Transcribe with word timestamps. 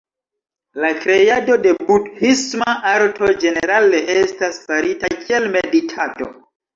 La 0.83 0.87
kreado 1.01 1.57
de 1.65 1.73
budhisma 1.89 2.73
arto 2.91 3.29
ĝenerale 3.43 3.99
estas 4.15 4.57
farita 4.71 5.11
kiel 5.19 5.47
meditado. 5.57 6.31